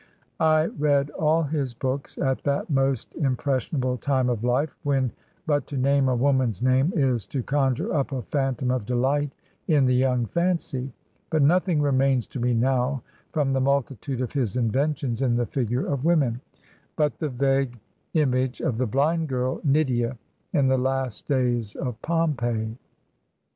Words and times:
I 0.39 0.65
read 0.65 1.11
all 1.11 1.43
his 1.43 1.75
books 1.75 2.17
at 2.17 2.41
that 2.41 2.71
most 2.71 3.13
impression 3.13 3.77
able 3.77 3.97
time 3.97 4.29
of 4.31 4.43
life 4.43 4.75
when 4.81 5.11
but 5.45 5.67
to 5.67 5.77
name 5.77 6.09
a 6.09 6.15
woman's 6.15 6.59
name 6.59 6.91
is 6.95 7.27
to 7.27 7.43
conjure 7.43 7.93
up 7.93 8.11
a 8.11 8.23
phantom 8.23 8.71
of 8.71 8.87
dehght 8.87 9.29
in 9.67 9.85
the 9.85 9.93
young 9.93 10.25
fancy; 10.25 10.91
but 11.29 11.43
nothing 11.43 11.83
remains 11.83 12.25
to 12.29 12.39
me 12.39 12.51
now 12.51 13.03
from 13.31 13.53
the 13.53 13.61
multitude 13.61 14.21
of 14.21 14.33
his 14.33 14.57
inventions 14.57 15.21
in 15.21 15.35
the 15.35 15.45
figure 15.45 15.85
of 15.85 16.03
women 16.03 16.41
but 16.95 17.19
the 17.19 17.29
vague 17.29 17.77
image 18.15 18.59
of 18.59 18.79
the 18.79 18.87
blind 18.87 19.27
girl 19.27 19.61
Nydia 19.63 20.17
in 20.51 20.67
"The 20.67 20.79
Last 20.79 21.27
Days 21.27 21.75
of 21.75 22.01
Pompeii." 22.01 22.75